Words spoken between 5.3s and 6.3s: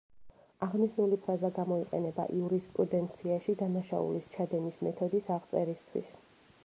აღწერისთვის.